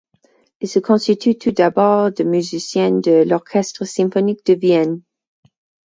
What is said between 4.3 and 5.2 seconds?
de Vienne.